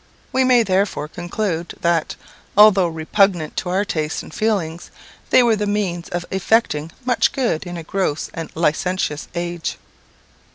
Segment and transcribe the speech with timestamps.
[0.31, 2.15] We may therefore conclude, that,
[2.57, 4.89] although repugnant to our taste and feelings,
[5.29, 9.77] they were the means of effecting much good in a gross and licentious age.